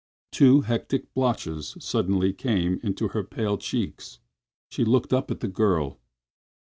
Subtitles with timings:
[0.31, 2.35] Two hectic blotches came suddenly
[2.81, 4.17] into her pale cheeks.
[4.71, 5.99] She looked up at the girl.